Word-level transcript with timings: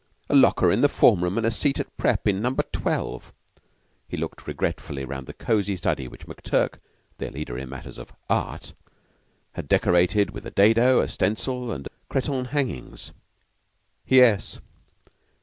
A 0.31 0.35
locker 0.35 0.71
in 0.71 0.81
the 0.81 0.89
form 0.89 1.23
room, 1.23 1.37
and 1.37 1.45
a 1.45 1.51
seat 1.51 1.79
at 1.79 1.95
prep. 1.95 2.27
in 2.27 2.41
Number 2.41 2.63
Twelve." 2.71 3.31
(He 4.09 4.17
looked 4.17 4.47
regretfully 4.47 5.05
round 5.05 5.27
the 5.27 5.33
cozy 5.33 5.77
study 5.77 6.07
which 6.07 6.25
McTurk, 6.25 6.79
their 7.19 7.29
leader 7.29 7.55
in 7.55 7.69
matters 7.69 7.99
of 7.99 8.11
Art, 8.27 8.73
had 9.51 9.67
decorated 9.69 10.31
with 10.31 10.43
a 10.47 10.49
dado, 10.49 11.01
a 11.01 11.07
stencil, 11.07 11.71
and 11.71 11.87
cretonne 12.09 12.45
hangings.) 12.45 13.11
"Yes! 14.07 14.59